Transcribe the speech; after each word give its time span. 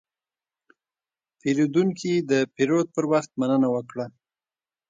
پیرودونکی 1.39 2.13
د 2.29 2.31
پیرود 2.55 2.87
پر 2.95 3.05
وخت 3.11 3.31
مننه 3.39 3.67
وکړه. 3.71 4.05